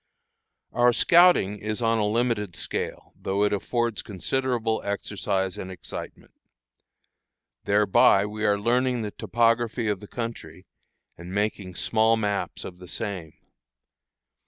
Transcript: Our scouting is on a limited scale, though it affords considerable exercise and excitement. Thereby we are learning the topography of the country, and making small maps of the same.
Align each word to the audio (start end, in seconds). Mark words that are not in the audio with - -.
Our 0.71 0.93
scouting 0.93 1.59
is 1.59 1.79
on 1.79 1.99
a 1.99 2.07
limited 2.07 2.55
scale, 2.55 3.13
though 3.15 3.43
it 3.43 3.53
affords 3.53 4.01
considerable 4.01 4.81
exercise 4.83 5.59
and 5.59 5.69
excitement. 5.69 6.33
Thereby 7.65 8.25
we 8.25 8.43
are 8.43 8.57
learning 8.59 9.03
the 9.03 9.11
topography 9.11 9.87
of 9.89 9.99
the 9.99 10.07
country, 10.07 10.65
and 11.19 11.31
making 11.31 11.75
small 11.75 12.17
maps 12.17 12.65
of 12.65 12.79
the 12.79 12.87
same. 12.87 13.33